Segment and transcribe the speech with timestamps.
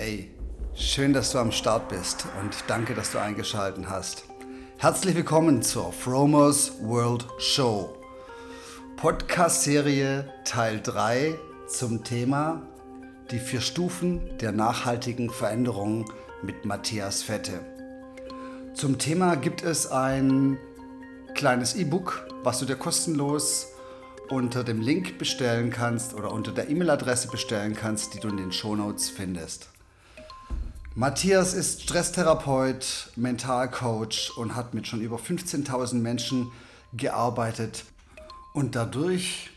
[0.00, 0.30] Hey,
[0.76, 4.22] schön, dass du am Start bist und danke, dass du eingeschaltet hast.
[4.76, 7.96] Herzlich willkommen zur Fromers World Show.
[8.96, 12.62] Podcast-Serie Teil 3 zum Thema
[13.32, 16.04] Die vier Stufen der nachhaltigen Veränderung
[16.44, 17.58] mit Matthias Fette.
[18.74, 20.58] Zum Thema gibt es ein
[21.34, 23.66] kleines E-Book, was du dir kostenlos
[24.30, 28.52] unter dem Link bestellen kannst oder unter der E-Mail-Adresse bestellen kannst, die du in den
[28.52, 29.70] Shownotes findest.
[30.94, 36.50] Matthias ist Stresstherapeut, Mentalcoach und hat mit schon über 15.000 Menschen
[36.92, 37.84] gearbeitet
[38.52, 39.50] und dadurch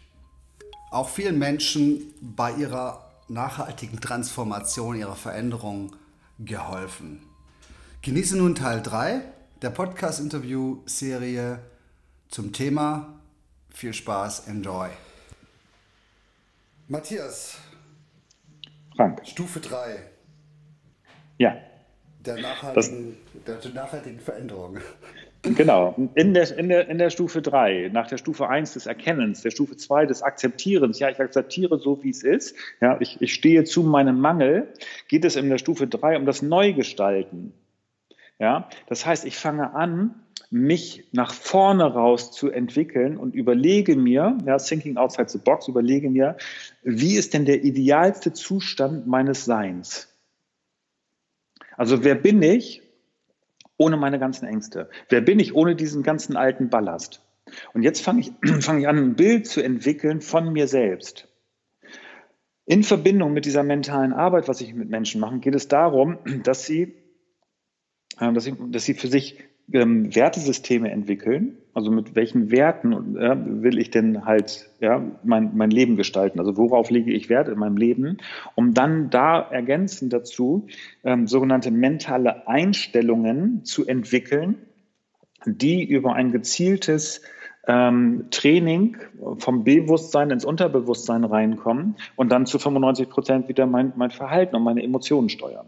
[0.91, 5.95] auch vielen Menschen bei ihrer nachhaltigen Transformation, ihrer Veränderung
[6.37, 7.23] geholfen.
[8.01, 9.21] Genieße nun Teil 3
[9.61, 11.59] der Podcast-Interview-Serie
[12.29, 13.19] zum Thema.
[13.69, 14.89] Viel Spaß, enjoy.
[16.87, 17.55] Matthias.
[18.95, 19.25] Frank.
[19.25, 20.10] Stufe 3.
[21.41, 21.57] Ja.
[22.23, 24.77] Der nachhaltigen, der, der nachhaltigen Veränderung.
[25.43, 25.95] Genau.
[26.13, 29.49] In der, in, der, in der Stufe 3, nach der Stufe 1 des Erkennens, der
[29.49, 33.63] Stufe 2 des Akzeptierens, ja, ich akzeptiere so, wie es ist, ja, ich, ich stehe
[33.63, 34.71] zu meinem Mangel,
[35.07, 37.53] geht es in der Stufe 3 um das Neugestalten.
[38.37, 40.13] Ja, das heißt, ich fange an,
[40.51, 46.11] mich nach vorne raus zu entwickeln und überlege mir, ja, thinking outside the box, überlege
[46.11, 46.37] mir,
[46.83, 50.10] wie ist denn der idealste Zustand meines Seins?
[51.81, 52.83] Also wer bin ich
[53.75, 54.91] ohne meine ganzen Ängste?
[55.09, 57.25] Wer bin ich ohne diesen ganzen alten Ballast?
[57.73, 58.31] Und jetzt fange ich,
[58.63, 61.27] fange ich an, ein Bild zu entwickeln von mir selbst.
[62.67, 66.67] In Verbindung mit dieser mentalen Arbeit, was ich mit Menschen mache, geht es darum, dass
[66.67, 66.93] sie,
[68.19, 69.43] äh, dass sie, dass sie für sich
[69.73, 71.60] ähm, Wertesysteme entwickeln.
[71.73, 76.39] Also mit welchen Werten äh, will ich denn halt ja, mein, mein Leben gestalten?
[76.39, 78.17] Also worauf lege ich Wert in meinem Leben?
[78.55, 80.67] Um dann da ergänzend dazu
[81.03, 84.57] ähm, sogenannte mentale Einstellungen zu entwickeln,
[85.45, 87.21] die über ein gezieltes
[87.67, 88.97] ähm, Training
[89.37, 94.63] vom Bewusstsein ins Unterbewusstsein reinkommen und dann zu 95 Prozent wieder mein, mein Verhalten und
[94.63, 95.67] meine Emotionen steuern.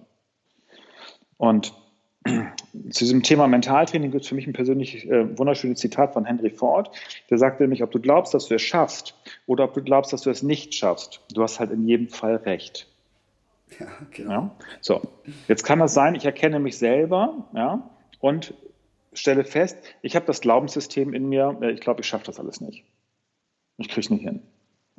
[1.37, 1.73] Und
[2.23, 6.49] zu diesem Thema Mentaltraining gibt es für mich ein persönlich äh, wunderschönes Zitat von Henry
[6.49, 6.89] Ford.
[7.29, 10.21] Der sagte nämlich, ob du glaubst, dass du es schaffst oder ob du glaubst, dass
[10.21, 12.87] du es nicht schaffst, du hast halt in jedem Fall recht.
[13.79, 14.31] Ja, genau.
[14.31, 14.55] Ja?
[14.81, 15.01] So,
[15.47, 17.89] jetzt kann das sein, ich erkenne mich selber ja,
[18.19, 18.53] und
[19.13, 22.61] stelle fest, ich habe das Glaubenssystem in mir, äh, ich glaube, ich schaffe das alles
[22.61, 22.83] nicht.
[23.77, 24.41] Ich kriege es nicht hin.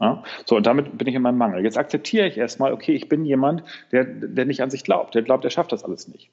[0.00, 0.24] Ja?
[0.46, 1.64] So, und damit bin ich in meinem Mangel.
[1.64, 3.62] Jetzt akzeptiere ich erstmal, okay, ich bin jemand,
[3.92, 6.30] der, der nicht an sich glaubt, der glaubt, er schafft das alles nicht.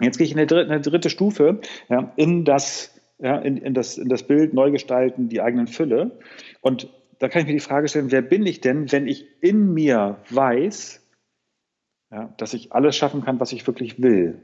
[0.00, 3.74] Jetzt gehe ich in eine dritte, eine dritte Stufe ja, in, das, ja, in, in,
[3.74, 6.18] das, in das Bild neu gestalten, die eigenen Fülle.
[6.60, 6.88] Und
[7.18, 10.18] da kann ich mir die Frage stellen, wer bin ich denn, wenn ich in mir
[10.30, 11.06] weiß,
[12.10, 14.42] ja, dass ich alles schaffen kann, was ich wirklich will?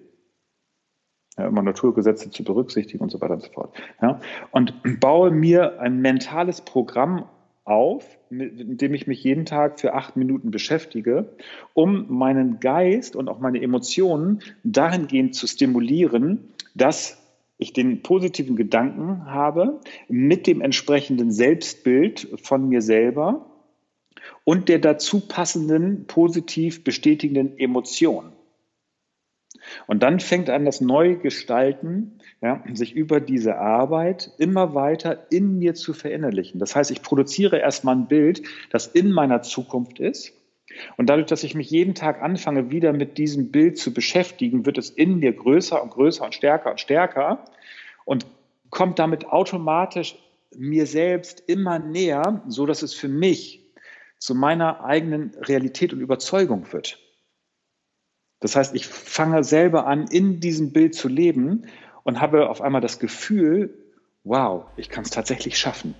[1.38, 3.76] Ja, immer Naturgesetze zu berücksichtigen und so weiter und so fort.
[4.00, 4.20] Ja,
[4.52, 7.28] und baue mir ein mentales Programm
[7.66, 11.36] auf, mit dem ich mich jeden Tag für acht Minuten beschäftige,
[11.74, 17.22] um meinen Geist und auch meine Emotionen dahingehend zu stimulieren, dass
[17.58, 23.46] ich den positiven Gedanken habe mit dem entsprechenden Selbstbild von mir selber
[24.44, 28.32] und der dazu passenden positiv bestätigenden Emotion.
[29.86, 35.74] Und dann fängt an das Neugestalten, ja, sich über diese Arbeit immer weiter in mir
[35.74, 36.60] zu verinnerlichen.
[36.60, 40.32] Das heißt, ich produziere erstmal ein Bild, das in meiner Zukunft ist.
[40.96, 44.78] Und dadurch, dass ich mich jeden Tag anfange, wieder mit diesem Bild zu beschäftigen, wird
[44.78, 47.44] es in mir größer und größer und stärker und stärker
[48.04, 48.26] und
[48.70, 50.16] kommt damit automatisch
[50.54, 53.62] mir selbst immer näher, so dass es für mich
[54.18, 56.98] zu meiner eigenen Realität und Überzeugung wird.
[58.40, 61.64] Das heißt, ich fange selber an, in diesem Bild zu leben
[62.02, 63.74] und habe auf einmal das Gefühl,
[64.24, 65.94] wow, ich kann es tatsächlich schaffen.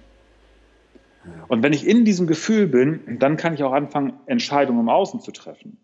[1.49, 5.21] Und wenn ich in diesem Gefühl bin, dann kann ich auch anfangen, Entscheidungen im Außen
[5.21, 5.79] zu treffen.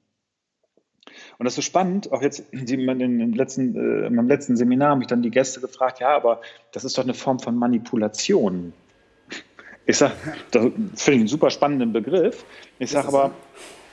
[1.39, 4.99] Und das ist so spannend, auch jetzt in, letzten, äh, in meinem letzten Seminar haben
[4.99, 6.41] mich dann die Gäste gefragt, ja, aber
[6.73, 8.73] das ist doch eine Form von Manipulation.
[9.85, 10.15] Ich sage,
[10.53, 12.45] das finde ich einen super spannenden Begriff.
[12.79, 13.33] Ich sage aber,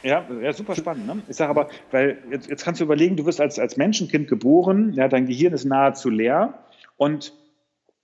[0.03, 1.07] ja, ja, super spannend.
[1.07, 1.21] Ne?
[1.27, 4.93] Ich sage aber, weil jetzt, jetzt kannst du überlegen, du wirst als, als Menschenkind geboren,
[4.93, 6.53] ja, dein Gehirn ist nahezu leer
[6.97, 7.33] und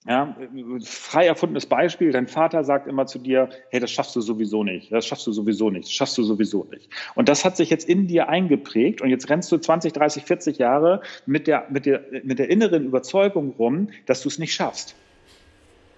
[0.07, 0.36] ja,
[0.83, 4.92] frei erfundenes Beispiel, dein Vater sagt immer zu dir, hey, das schaffst du sowieso nicht,
[4.92, 6.92] das schaffst du sowieso nicht, das schaffst du sowieso nicht.
[7.15, 10.57] Und das hat sich jetzt in dir eingeprägt und jetzt rennst du 20, 30, 40
[10.59, 14.95] Jahre mit der, mit der, mit der inneren Überzeugung rum, dass du es nicht schaffst.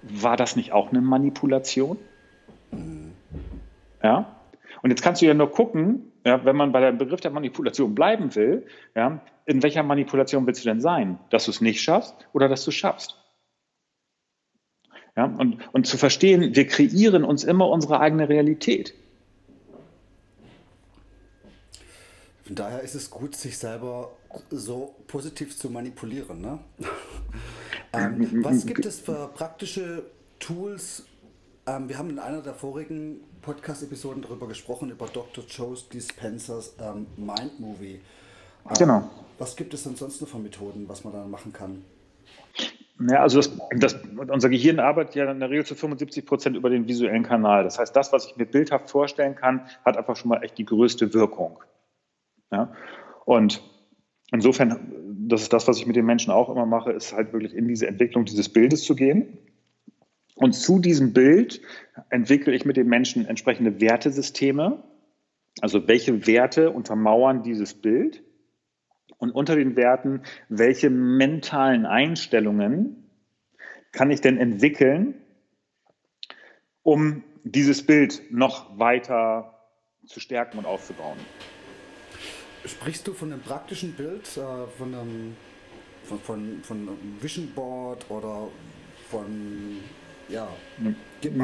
[0.04, 1.98] War das nicht auch eine Manipulation?
[4.02, 4.37] Ja,
[4.88, 7.94] und jetzt kannst du ja nur gucken, ja, wenn man bei dem Begriff der Manipulation
[7.94, 11.20] bleiben will, ja, in welcher Manipulation willst du denn sein?
[11.30, 13.18] Dass du es nicht schaffst oder dass du es schaffst?
[15.18, 18.94] Ja, und, und zu verstehen, wir kreieren uns immer unsere eigene Realität.
[22.46, 24.14] Von daher ist es gut, sich selber
[24.52, 26.40] so positiv zu manipulieren.
[26.40, 26.60] Ne?
[27.92, 30.06] ähm, was gibt es für praktische
[30.40, 31.04] Tools?
[31.68, 35.44] Ähm, wir haben in einer der vorigen Podcast-Episoden darüber gesprochen, über Dr.
[35.50, 38.00] Joe Dispensers ähm, Mind Movie.
[38.66, 39.10] Ähm, genau.
[39.38, 41.84] Was gibt es denn sonst noch für Methoden, was man dann machen kann?
[43.10, 46.70] Ja, also das, das, unser Gehirn arbeitet ja in der Regel zu 75 Prozent über
[46.70, 47.64] den visuellen Kanal.
[47.66, 50.66] Das heißt, das, was ich mir bildhaft vorstellen kann, hat einfach schon mal echt die
[50.66, 51.60] größte Wirkung.
[52.52, 52.74] Ja?
[53.26, 53.62] Und
[54.32, 54.94] insofern,
[55.28, 57.68] das ist das, was ich mit den Menschen auch immer mache, ist halt wirklich in
[57.68, 59.38] diese Entwicklung dieses Bildes zu gehen.
[60.38, 61.62] Und zu diesem Bild
[62.10, 64.84] entwickle ich mit den Menschen entsprechende Wertesysteme.
[65.62, 68.24] Also welche Werte untermauern dieses Bild?
[69.18, 73.10] Und unter den Werten, welche mentalen Einstellungen
[73.92, 75.16] kann ich denn entwickeln,
[76.84, 79.60] um dieses Bild noch weiter
[80.06, 81.18] zu stärken und aufzubauen?
[82.64, 85.36] Sprichst du von einem praktischen Bild, äh, von einem
[86.04, 88.48] von, von, von einem Vision Board oder
[89.10, 89.80] von
[90.28, 90.48] ja,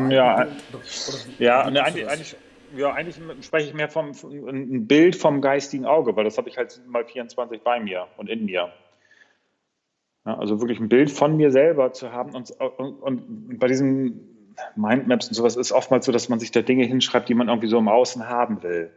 [0.10, 0.52] ja, oder
[1.40, 2.36] ja, ne, eigentlich, eigentlich,
[2.76, 6.50] ja, eigentlich spreche ich mehr vom, vom ein Bild vom geistigen Auge, weil das habe
[6.50, 8.72] ich halt mal 24 bei mir und in mir.
[10.26, 14.56] Ja, also wirklich ein Bild von mir selber zu haben und, und, und bei diesen
[14.76, 17.68] Mindmaps und sowas ist oftmals so, dass man sich da Dinge hinschreibt, die man irgendwie
[17.68, 18.92] so im Außen haben will.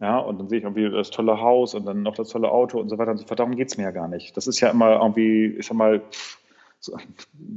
[0.00, 2.78] Ja, und dann sehe ich irgendwie das tolle Haus und dann noch das tolle Auto
[2.78, 3.40] und so weiter und so fort.
[3.40, 4.36] Darum geht es mir ja gar nicht.
[4.36, 6.02] Das ist ja immer irgendwie, ich sag mal,
[6.80, 6.96] so,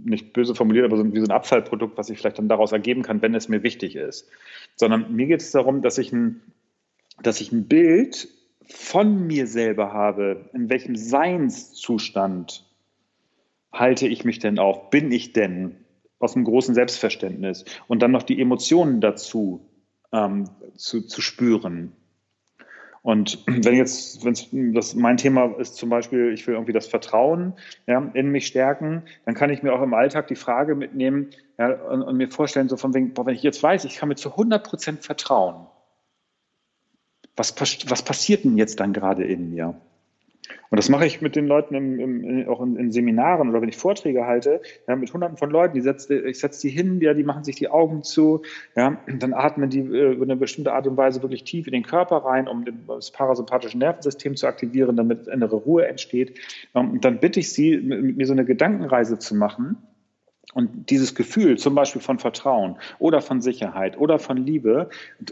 [0.03, 3.03] nicht böse formuliert, aber so, wie so ein Abfallprodukt, was ich vielleicht dann daraus ergeben
[3.03, 4.27] kann, wenn es mir wichtig ist.
[4.75, 6.41] Sondern mir geht es darum, dass ich ein,
[7.21, 8.27] dass ich ein Bild
[8.65, 12.65] von mir selber habe, in welchem Seinszustand
[13.71, 15.77] halte ich mich denn auf, bin ich denn
[16.19, 19.67] aus einem großen Selbstverständnis und dann noch die Emotionen dazu
[20.11, 21.93] ähm, zu, zu spüren.
[23.01, 27.53] Und wenn jetzt, wenn das mein Thema ist zum Beispiel, ich will irgendwie das Vertrauen
[27.87, 31.71] ja, in mich stärken, dann kann ich mir auch im Alltag die Frage mitnehmen ja,
[31.71, 34.15] und, und, mir vorstellen, so von wegen, boah, wenn ich jetzt weiß, ich kann mir
[34.15, 35.67] zu 100 Prozent vertrauen,
[37.35, 39.79] was, was passiert denn jetzt dann gerade in mir?
[40.71, 43.67] Und das mache ich mit den Leuten im, im, auch in, in, Seminaren oder wenn
[43.67, 47.13] ich Vorträge halte, ja, mit hunderten von Leuten, die setze, ich setze die hin, ja,
[47.13, 48.43] die machen sich die Augen zu,
[48.77, 51.83] ja, dann atmen die äh, über eine bestimmte Art und Weise wirklich tief in den
[51.83, 56.39] Körper rein, um das parasympathische Nervensystem zu aktivieren, damit innere Ruhe entsteht.
[56.73, 59.75] Ähm, und dann bitte ich sie, mit mir so eine Gedankenreise zu machen.
[60.53, 64.89] Und dieses Gefühl zum Beispiel von Vertrauen oder von Sicherheit oder von Liebe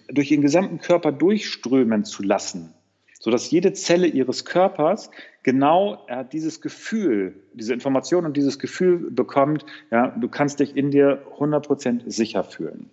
[0.09, 2.73] durch ihren gesamten Körper durchströmen zu lassen
[3.19, 5.11] sodass jede Zelle ihres Körpers
[5.43, 10.89] genau äh, dieses Gefühl, diese Information und dieses Gefühl bekommt, ja, du kannst dich in
[10.89, 12.89] dir 100% sicher fühlen.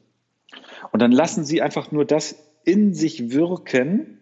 [0.92, 4.18] Und dann lassen sie einfach nur das in sich wirken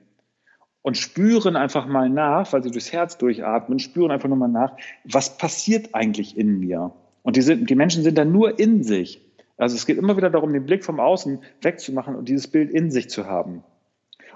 [0.83, 4.77] und spüren einfach mal nach, weil sie durchs Herz durchatmen, spüren einfach nur mal nach,
[5.05, 6.93] was passiert eigentlich in mir?
[7.23, 9.23] Und die, sind, die Menschen sind dann nur in sich.
[9.57, 12.91] Also es geht immer wieder darum, den Blick vom Außen wegzumachen und dieses Bild in
[12.91, 13.65] sich zu haben.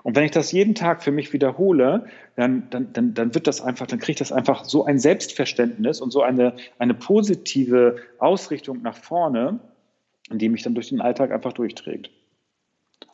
[0.03, 2.07] Und wenn ich das jeden Tag für mich wiederhole,
[2.37, 6.11] dann, dann, dann, dann wird das einfach, dann kriegt das einfach so ein Selbstverständnis und
[6.11, 9.61] so eine, eine positive Ausrichtung nach vorne,
[10.31, 12.11] die mich dann durch den Alltag einfach durchträgt.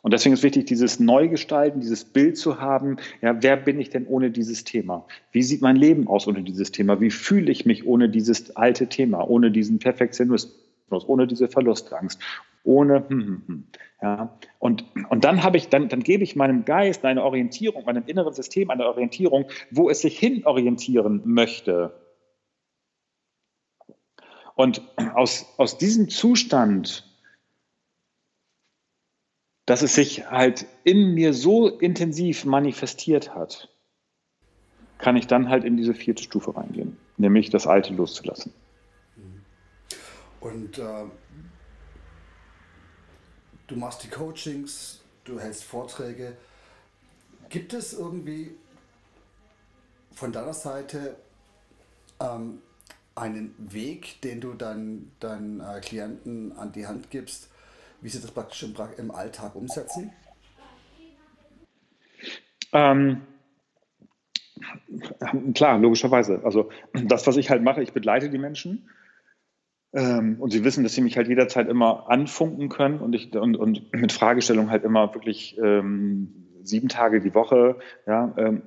[0.01, 2.97] Und deswegen ist wichtig, dieses Neugestalten, dieses Bild zu haben.
[3.21, 5.07] Ja, wer bin ich denn ohne dieses Thema?
[5.31, 7.01] Wie sieht mein Leben aus ohne dieses Thema?
[7.01, 10.55] Wie fühle ich mich ohne dieses alte Thema, ohne diesen Perfektionismus,
[11.07, 12.19] ohne diese Verlustangst,
[12.63, 13.63] ohne hm, hm, hm.
[14.05, 18.05] Ja, und, und dann habe ich, dann, dann gebe ich meinem Geist eine Orientierung, meinem
[18.05, 21.91] inneren System eine Orientierung, wo es sich hin orientieren möchte.
[24.53, 24.83] Und
[25.15, 27.03] aus, aus diesem Zustand,
[29.65, 33.73] dass es sich halt in mir so intensiv manifestiert hat,
[34.99, 38.53] kann ich dann halt in diese vierte Stufe reingehen, nämlich das Alte loszulassen.
[40.41, 41.05] Und äh,
[43.67, 46.35] du machst die Coachings, du hältst Vorträge.
[47.49, 48.51] Gibt es irgendwie
[50.13, 51.15] von deiner Seite
[52.19, 52.61] ähm,
[53.15, 57.49] einen Weg, den du deinen äh, Klienten an die Hand gibst,
[58.01, 60.11] wie sie das praktisch im, im Alltag umsetzen?
[62.73, 63.21] Ähm,
[65.53, 66.41] klar, logischerweise.
[66.43, 68.89] Also das, was ich halt mache, ich begleite die Menschen
[69.95, 73.55] ähm, und sie wissen, dass sie mich halt jederzeit immer anfunken können und, ich, und,
[73.55, 76.27] und mit Fragestellungen halt immer wirklich ähm,
[76.63, 78.63] sieben Tage die Woche, ja, ähm,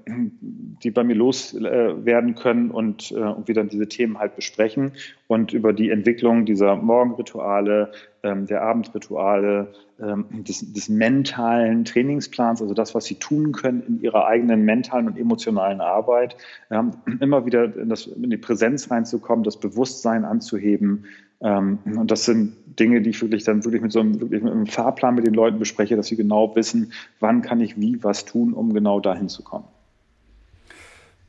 [0.83, 4.93] die bei mir loswerden äh, können und, äh, und wir dann diese Themen halt besprechen
[5.27, 12.95] und über die Entwicklung dieser Morgenrituale, der Abendrituale, ähm, des, des mentalen Trainingsplans, also das,
[12.95, 16.37] was sie tun können in ihrer eigenen mentalen und emotionalen Arbeit,
[16.71, 21.05] ja, immer wieder in, das, in die Präsenz reinzukommen, das Bewusstsein anzuheben,
[21.41, 24.53] ähm, und das sind Dinge, die ich wirklich dann wirklich mit so einem, wirklich mit
[24.53, 28.25] einem Fahrplan mit den Leuten bespreche, dass sie genau wissen, wann kann ich wie was
[28.25, 29.67] tun, um genau dahin zu kommen.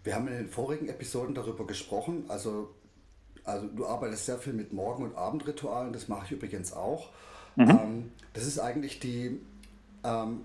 [0.04, 2.24] Wir haben in den vorigen Episoden darüber gesprochen.
[2.30, 2.70] Also,
[3.44, 7.10] also du arbeitest sehr viel mit Morgen- und Abendritualen, das mache ich übrigens auch.
[7.56, 7.70] Mhm.
[7.70, 9.40] Ähm, das ist eigentlich die,
[10.04, 10.42] ähm,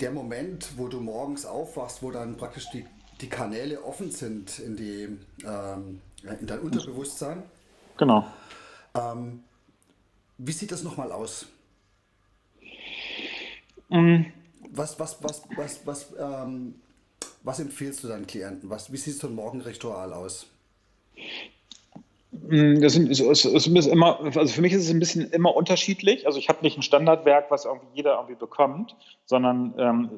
[0.00, 2.86] der Moment, wo du morgens aufwachst, wo dann praktisch die,
[3.20, 5.08] die Kanäle offen sind in, die,
[5.44, 7.42] ähm, in dein Unterbewusstsein.
[7.98, 8.26] Genau.
[8.94, 9.44] Ähm,
[10.38, 11.46] wie sieht das nochmal aus?
[13.90, 14.26] Mhm.
[14.70, 16.76] Was, was, was, was, was, ähm,
[17.42, 18.70] was empfiehlst du deinen Klienten?
[18.70, 20.46] Was, wie sieht so ein Morgenritual aus?
[22.50, 26.26] Mm, das ist, ist, ist immer, also für mich ist es ein bisschen immer unterschiedlich.
[26.26, 30.10] Also ich habe nicht ein Standardwerk, was irgendwie jeder irgendwie bekommt, sondern ähm,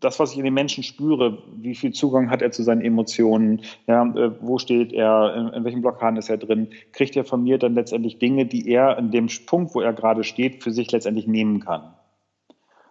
[0.00, 3.62] das, was ich in den Menschen spüre, wie viel Zugang hat er zu seinen Emotionen,
[3.86, 7.42] ja, äh, wo steht er, in, in welchen Blockaden ist er drin, kriegt er von
[7.42, 10.90] mir dann letztendlich Dinge, die er in dem Punkt, wo er gerade steht, für sich
[10.90, 11.94] letztendlich nehmen kann.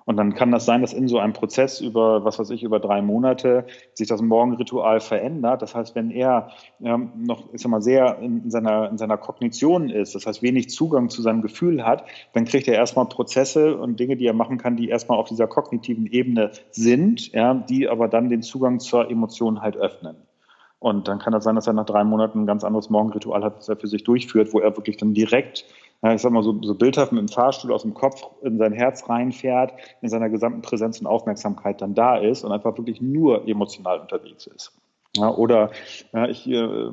[0.05, 2.79] Und dann kann das sein, dass in so einem Prozess über, was weiß ich, über
[2.79, 5.61] drei Monate sich das Morgenritual verändert.
[5.61, 6.49] Das heißt, wenn er
[6.81, 10.69] ähm, noch, ich sag mal, sehr in seiner, in seiner Kognition ist, das heißt, wenig
[10.69, 14.57] Zugang zu seinem Gefühl hat, dann kriegt er erstmal Prozesse und Dinge, die er machen
[14.57, 19.09] kann, die erstmal auf dieser kognitiven Ebene sind, ja, die aber dann den Zugang zur
[19.09, 20.17] Emotion halt öffnen.
[20.79, 23.57] Und dann kann das sein, dass er nach drei Monaten ein ganz anderes Morgenritual hat,
[23.57, 25.63] das er für sich durchführt, wo er wirklich dann direkt
[26.11, 29.07] ich sag mal so, so bildhaft mit dem Fahrstuhl aus dem Kopf in sein Herz
[29.07, 33.99] reinfährt, in seiner gesamten Präsenz und Aufmerksamkeit dann da ist und einfach wirklich nur emotional
[33.99, 34.73] unterwegs ist.
[35.15, 35.71] Ja, oder
[36.11, 36.89] ja, ich äh,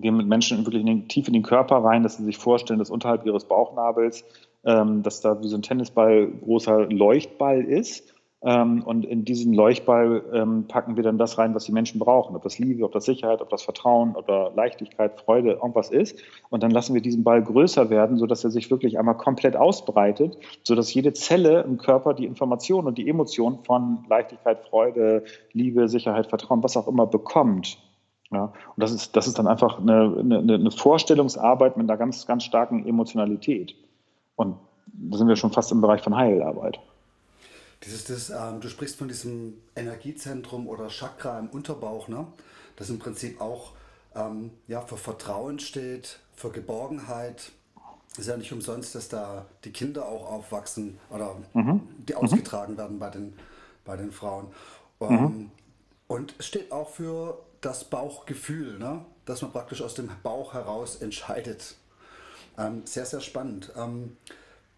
[0.00, 2.78] gehe mit Menschen wirklich in den, tief in den Körper rein, dass sie sich vorstellen,
[2.78, 4.24] dass unterhalb ihres Bauchnabels,
[4.64, 10.66] ähm, dass da wie so ein Tennisball großer Leuchtball ist und in diesen Leuchtball ähm,
[10.68, 12.36] packen wir dann das rein, was die Menschen brauchen.
[12.36, 16.18] Ob das Liebe, ob das Sicherheit, ob das Vertrauen oder Leichtigkeit, Freude, irgendwas ist.
[16.50, 20.36] Und dann lassen wir diesen Ball größer werden, sodass er sich wirklich einmal komplett ausbreitet,
[20.62, 26.26] sodass jede Zelle im Körper die Information und die Emotion von Leichtigkeit, Freude, Liebe, Sicherheit,
[26.26, 27.78] Vertrauen, was auch immer bekommt.
[28.30, 32.26] Ja, und das ist, das ist dann einfach eine, eine, eine Vorstellungsarbeit mit einer ganz,
[32.26, 33.74] ganz starken Emotionalität.
[34.34, 34.56] Und
[34.92, 36.78] da sind wir schon fast im Bereich von Heilarbeit.
[37.86, 42.26] Dieses, das, ähm, du sprichst von diesem Energiezentrum oder Chakra im Unterbauch, ne?
[42.74, 43.72] das im Prinzip auch
[44.14, 47.52] ähm, ja, für Vertrauen steht, für Geborgenheit.
[48.18, 51.82] Ist ja nicht umsonst, dass da die Kinder auch aufwachsen oder mhm.
[51.98, 52.18] die mhm.
[52.18, 52.78] ausgetragen mhm.
[52.78, 53.34] werden bei den,
[53.84, 54.48] bei den Frauen.
[55.00, 55.50] Ähm, mhm.
[56.08, 59.04] Und es steht auch für das Bauchgefühl, ne?
[59.26, 61.76] dass man praktisch aus dem Bauch heraus entscheidet.
[62.58, 63.70] Ähm, sehr, sehr spannend.
[63.76, 64.16] Ähm,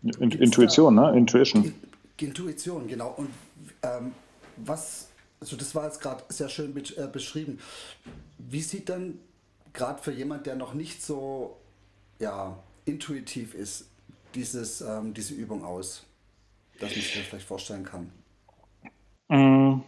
[0.03, 1.19] Intuition, da, ne?
[1.19, 1.75] Intuition.
[2.27, 3.11] Intuition, genau.
[3.17, 3.31] Und
[3.83, 4.13] ähm,
[4.57, 5.09] was,
[5.41, 7.59] also das war jetzt gerade sehr schön be äh, beschrieben.
[8.39, 9.19] Wie sieht dann
[9.73, 11.57] gerade für jemand, der noch nicht so
[12.19, 13.87] ja, intuitiv ist,
[14.35, 16.05] dieses, ähm, diese Übung aus,
[16.81, 18.13] dass sich das vielleicht vorstellen kann?
[19.29, 19.83] Mm.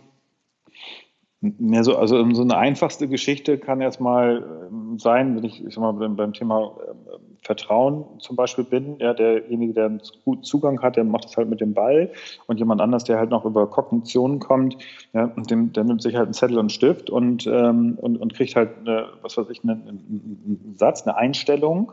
[1.43, 5.81] Ja, so, also so eine einfachste Geschichte kann erstmal ähm, sein, wenn ich, ich sag
[5.81, 10.97] mal, beim, Thema äh, Vertrauen zum Beispiel bin, ja, derjenige, der einen guten Zugang hat,
[10.97, 12.13] der macht das halt mit dem Ball
[12.47, 14.77] und jemand anders, der halt noch über Kognition kommt,
[15.15, 18.35] ja, dem, der nimmt sich halt einen Zettel und einen Stift und, ähm, und, und
[18.35, 21.93] kriegt halt, eine, was weiß ich, einen, einen Satz, eine Einstellung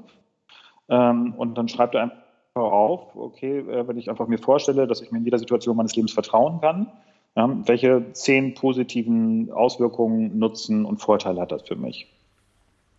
[0.89, 2.21] ähm, und dann schreibt er einfach
[2.55, 5.95] auf, okay, äh, wenn ich einfach mir vorstelle, dass ich mir in jeder Situation meines
[5.95, 6.91] Lebens vertrauen kann,
[7.37, 12.07] ja, welche zehn positiven Auswirkungen, Nutzen und Vorteile hat das für mich?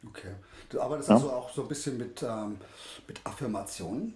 [0.09, 0.29] Okay.
[0.71, 1.17] Du arbeitest ja.
[1.17, 2.57] also auch so ein bisschen mit, ähm,
[3.09, 4.15] mit Affirmationen?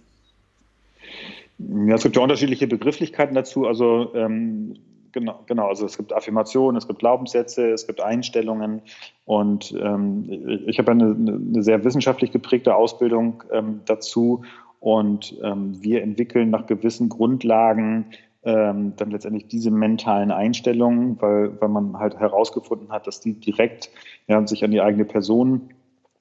[1.57, 3.67] Ja, es gibt ja unterschiedliche Begrifflichkeiten dazu.
[3.67, 4.75] Also ähm,
[5.11, 8.81] genau, genau, also es gibt Affirmationen, es gibt Glaubenssätze, es gibt Einstellungen
[9.25, 14.43] und ähm, ich habe eine, eine, sehr wissenschaftlich geprägte Ausbildung ähm, dazu
[14.79, 18.05] und ähm, wir entwickeln nach gewissen Grundlagen
[18.45, 23.89] ähm, dann letztendlich diese mentalen Einstellungen, weil, weil man halt herausgefunden hat, dass die direkt
[24.27, 25.69] ja, sich an die eigene Person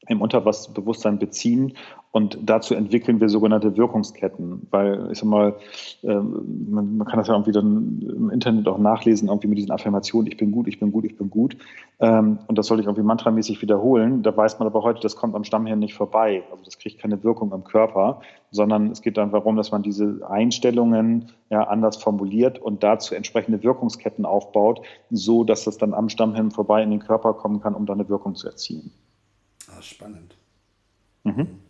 [0.09, 1.75] im Unterbewusstsein beziehen
[2.13, 5.57] und dazu entwickeln wir sogenannte Wirkungsketten, weil ich sag mal,
[6.03, 10.31] ähm, man, kann das ja irgendwie dann im Internet auch nachlesen, irgendwie mit diesen Affirmationen,
[10.31, 11.57] ich bin gut, ich bin gut, ich bin gut.
[12.01, 14.23] Ähm, und das sollte ich irgendwie mantramäßig wiederholen.
[14.23, 16.43] Da weiß man aber heute, das kommt am Stammhirn nicht vorbei.
[16.51, 20.21] Also das kriegt keine Wirkung im Körper, sondern es geht dann darum, dass man diese
[20.29, 26.51] Einstellungen ja anders formuliert und dazu entsprechende Wirkungsketten aufbaut, so dass das dann am Stammhirn
[26.51, 28.93] vorbei in den Körper kommen kann, um dann eine Wirkung zu erzielen.
[29.83, 30.37] Spannend.
[31.25, 31.61] Mhm.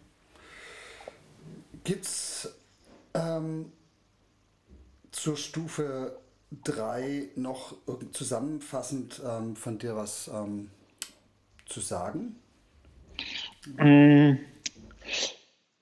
[1.84, 2.54] Gibt es
[3.14, 3.72] ähm,
[5.10, 6.18] zur Stufe
[6.64, 7.76] 3 noch
[8.12, 10.70] zusammenfassend ähm, von dir was ähm,
[11.66, 12.36] zu sagen?
[13.78, 14.36] Mm.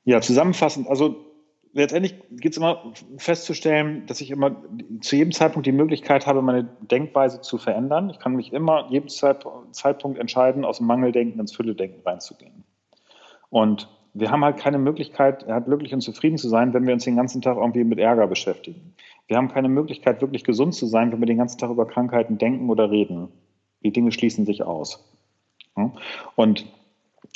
[0.05, 1.30] Ja, zusammenfassend, also
[1.73, 4.57] letztendlich geht es immer festzustellen, dass ich immer
[5.01, 8.11] zu jedem Zeitpunkt die Möglichkeit habe, meine Denkweise zu verändern.
[8.11, 12.65] Ich kann mich immer jedem Zeitpunkt entscheiden, aus dem Mangeldenken ins Fülledenken reinzugehen.
[13.51, 17.05] Und wir haben halt keine Möglichkeit, halt glücklich und zufrieden zu sein, wenn wir uns
[17.05, 18.95] den ganzen Tag irgendwie mit Ärger beschäftigen.
[19.29, 22.37] Wir haben keine Möglichkeit, wirklich gesund zu sein, wenn wir den ganzen Tag über Krankheiten
[22.37, 23.29] denken oder reden.
[23.85, 25.09] Die Dinge schließen sich aus.
[26.35, 26.67] Und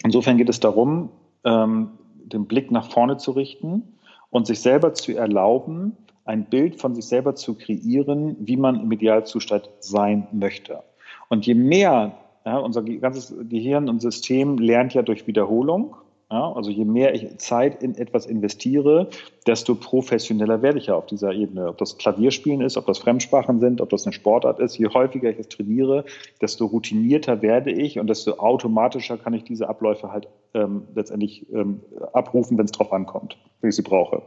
[0.03, 1.11] insofern geht es darum,
[1.45, 1.91] ähm,
[2.25, 3.95] den Blick nach vorne zu richten
[4.35, 8.91] und sich selber zu erlauben, ein Bild von sich selber zu kreieren, wie man im
[8.91, 10.83] Idealzustand sein möchte.
[11.29, 15.95] Und je mehr, ja, unser ganzes Gehirn und System lernt ja durch Wiederholung,
[16.33, 19.09] ja, also je mehr ich Zeit in etwas investiere,
[19.47, 21.69] desto professioneller werde ich ja auf dieser Ebene.
[21.69, 25.31] Ob das Klavierspielen ist, ob das Fremdsprachen sind, ob das eine Sportart ist, je häufiger
[25.31, 26.05] ich es trainiere,
[26.41, 31.81] desto routinierter werde ich und desto automatischer kann ich diese Abläufe halt ähm, letztendlich ähm,
[32.13, 34.23] abrufen, wenn es drauf ankommt, wenn ich sie brauche.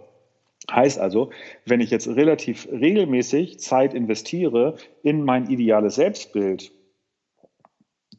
[0.70, 1.30] Heißt also,
[1.66, 6.72] wenn ich jetzt relativ regelmäßig Zeit investiere in mein ideales Selbstbild,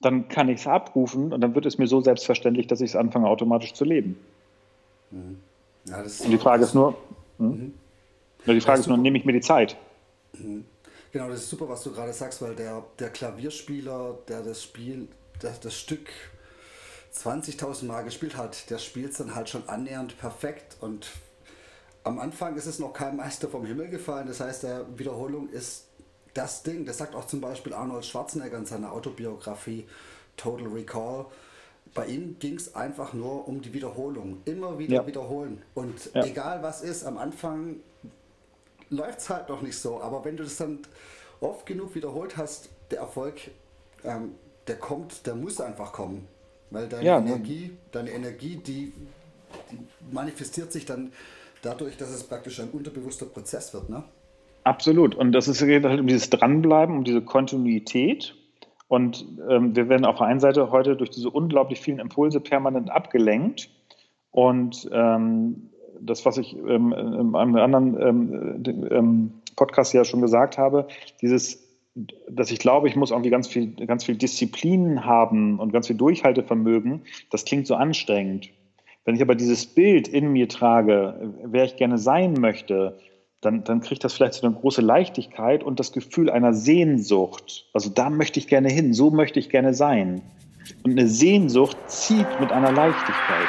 [0.01, 2.97] dann kann ich es abrufen und dann wird es mir so selbstverständlich, dass ich es
[2.97, 4.17] anfange, automatisch zu leben.
[5.11, 5.39] Mhm.
[5.87, 6.97] Ja, und die Frage ist nur,
[7.39, 7.47] hm?
[7.49, 7.73] mhm.
[8.47, 9.77] die Frage ist nur, nehme ich mir die Zeit?
[10.39, 10.65] Mhm.
[11.13, 15.09] Genau, das ist super, was du gerade sagst, weil der, der Klavierspieler, der das Spiel,
[15.41, 16.09] das, das Stück
[17.15, 21.09] 20.000 Mal gespielt hat, der spielt es dann halt schon annähernd perfekt und
[22.05, 25.89] am Anfang ist es noch kein Meister vom Himmel gefallen, das heißt, der Wiederholung ist
[26.35, 29.87] das Ding, das sagt auch zum Beispiel Arnold Schwarzenegger in seiner Autobiografie
[30.37, 31.27] Total Recall.
[31.95, 34.43] Bei ihm ging es einfach nur um die Wiederholung.
[34.45, 35.07] Immer wieder ja.
[35.07, 35.63] wiederholen.
[35.75, 36.25] Und ja.
[36.25, 37.77] egal was ist, am Anfang
[38.91, 40.01] läuft es halt noch nicht so.
[40.01, 40.81] Aber wenn du das dann
[41.41, 43.41] oft genug wiederholt hast, der Erfolg,
[44.05, 44.35] ähm,
[44.67, 46.29] der kommt, der muss einfach kommen.
[46.71, 47.31] Weil deine ja, ne.
[47.31, 48.93] Energie, deine Energie, die,
[49.71, 49.79] die
[50.13, 51.13] manifestiert sich dann
[51.63, 53.89] dadurch, dass es praktisch ein unterbewusster Prozess wird.
[53.89, 54.05] Ne?
[54.65, 55.15] Absolut.
[55.15, 58.35] Und das ist, geht halt um dieses Dranbleiben, um diese Kontinuität.
[58.87, 62.91] Und ähm, wir werden auf der einen Seite heute durch diese unglaublich vielen Impulse permanent
[62.91, 63.71] abgelenkt.
[64.31, 70.59] Und ähm, das, was ich ähm, in einem anderen ähm, ähm, Podcast ja schon gesagt
[70.59, 70.87] habe,
[71.21, 71.68] dieses,
[72.29, 75.97] dass ich glaube, ich muss irgendwie ganz viel, ganz viel Disziplin haben und ganz viel
[75.97, 78.51] Durchhaltevermögen, das klingt so anstrengend.
[79.05, 82.99] Wenn ich aber dieses Bild in mir trage, wer ich gerne sein möchte,
[83.41, 87.69] dann, dann kriegt das vielleicht so eine große Leichtigkeit und das Gefühl einer Sehnsucht.
[87.73, 90.23] Also da möchte ich gerne hin, so möchte ich gerne sein.
[90.83, 93.49] Und eine Sehnsucht zieht mit einer Leichtigkeit.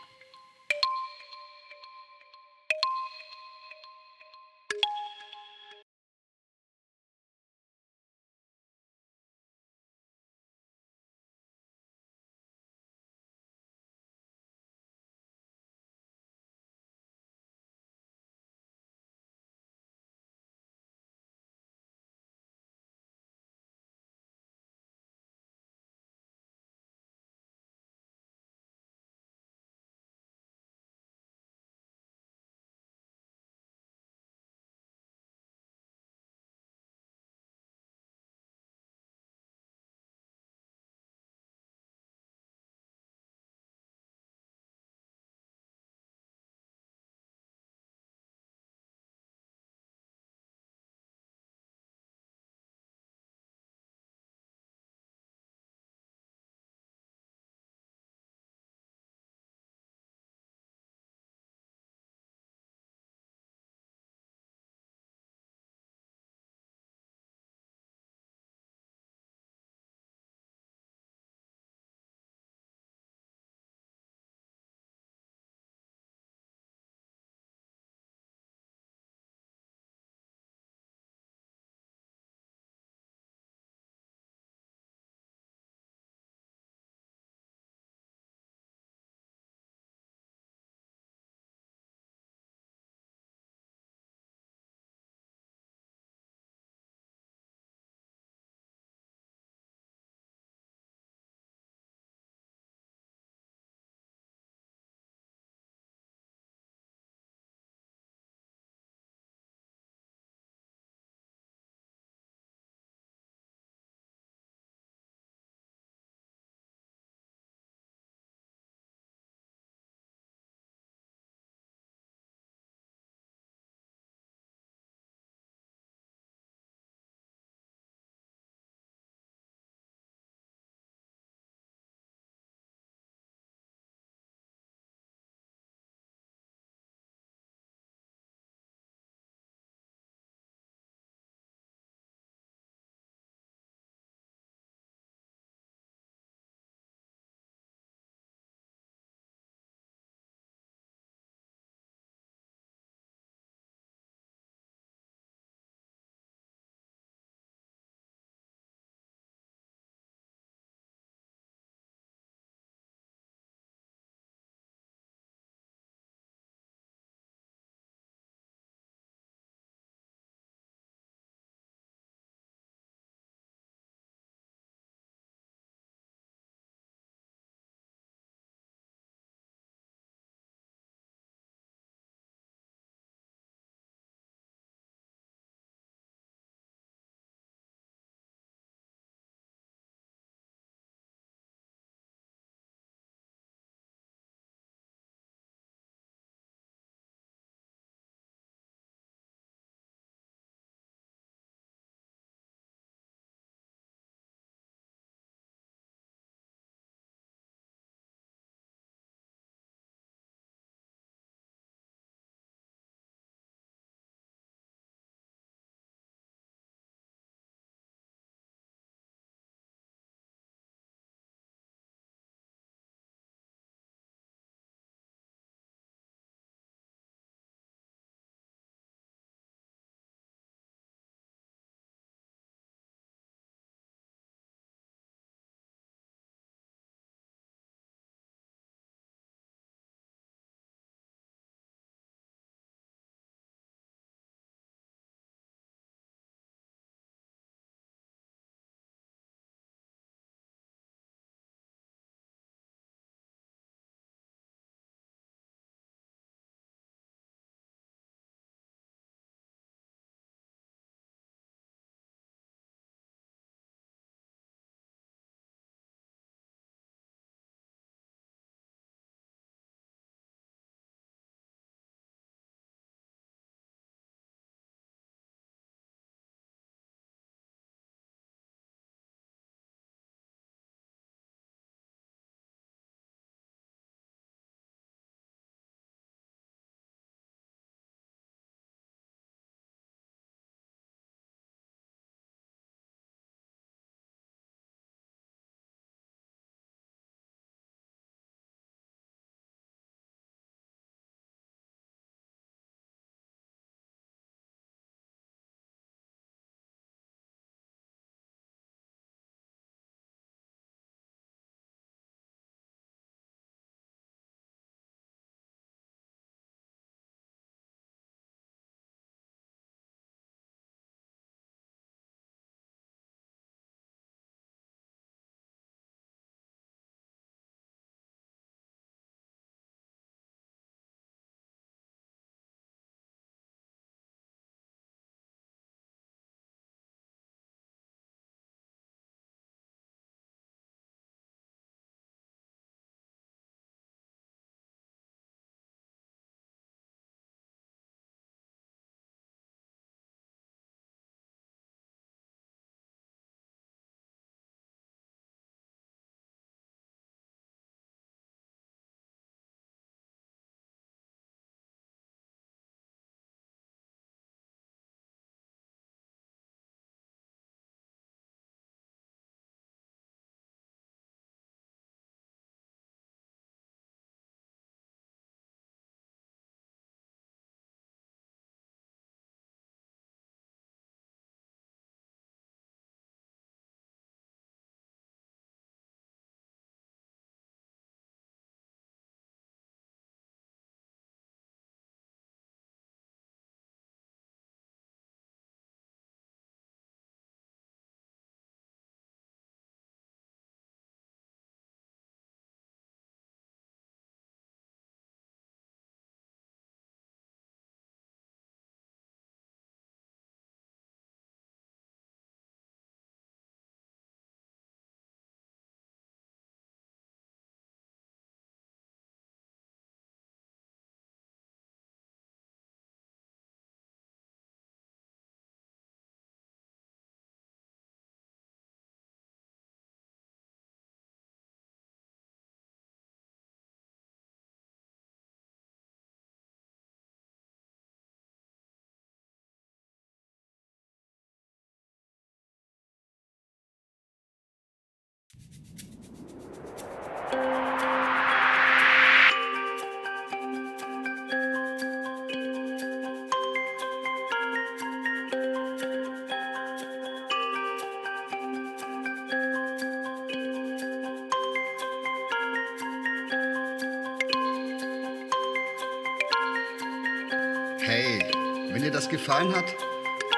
[467.83, 468.23] Hey,
[468.71, 469.65] wenn dir das gefallen hat,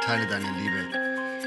[0.05, 1.02] teile deine Liebe.